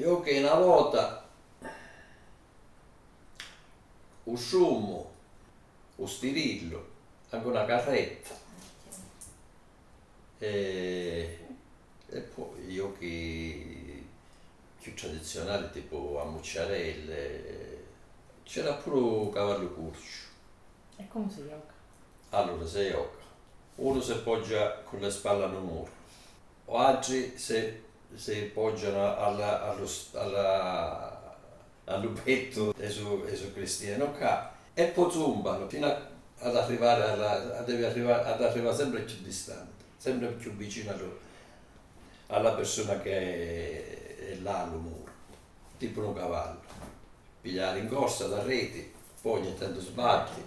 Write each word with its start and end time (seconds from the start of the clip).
Io 0.00 0.22
che 0.22 0.38
una 0.38 0.54
volta 0.54 1.28
sumo, 4.34 5.10
un 5.96 6.08
stirillo, 6.08 6.88
anche 7.28 7.46
una 7.46 7.66
carretta. 7.66 8.34
E, 10.38 11.38
e 12.08 12.18
poi 12.18 12.70
io 12.70 12.96
che 12.98 14.02
più 14.80 14.94
tradizionale 14.94 15.70
tipo 15.70 16.18
a 16.18 16.24
mucciarelle, 16.24 17.84
c'era 18.42 18.72
pure 18.72 19.00
un 19.00 19.30
cavallo 19.30 19.68
curcio. 19.68 20.28
E 20.96 21.06
come 21.08 21.30
si 21.30 21.46
gioca? 21.46 21.74
Allora 22.30 22.66
si 22.66 22.88
gioca. 22.88 23.18
Uno 23.74 24.00
si 24.00 24.14
poggia 24.20 24.80
con 24.80 25.00
le 25.00 25.10
spalle 25.10 25.44
al 25.44 25.62
muro, 25.62 25.90
altri 26.68 27.36
si, 27.36 27.88
si 28.14 28.50
poggiano 28.52 29.16
alla, 29.16 29.70
allo, 29.70 29.88
alla, 30.14 31.36
al 31.84 32.00
lupetto 32.00 32.74
su 32.88 33.52
cristiano 33.52 34.12
qua 34.12 34.52
e 34.74 34.84
poi 34.86 35.10
zumbano 35.10 35.68
fino 35.68 35.86
ad 35.86 36.56
arrivare, 36.56 37.02
alla, 37.04 37.58
ad 37.58 37.68
arrivare, 37.68 38.24
ad 38.24 38.42
arrivare 38.42 38.76
sempre 38.76 39.00
più 39.00 39.16
distante, 39.22 39.84
sempre 39.96 40.28
più 40.28 40.54
vicino 40.54 40.94
alla 42.28 42.52
persona 42.52 42.98
che 43.00 43.10
è, 43.12 44.30
è 44.30 44.34
là 44.36 44.62
al 44.62 44.70
muro, 44.70 45.10
tipo 45.78 46.00
un 46.00 46.14
cavallo. 46.14 46.60
Pigliare 47.40 47.78
in 47.78 47.88
corsa 47.88 48.26
da 48.26 48.42
reti, 48.42 48.92
poi 49.20 49.40
ogni 49.40 49.56
tanto 49.56 49.80
sbagli, 49.80 50.42